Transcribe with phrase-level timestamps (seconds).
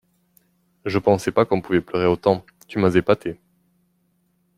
[0.83, 3.37] Je pensais pas qu’on pouvait pleurer autant, tu m’as épatée.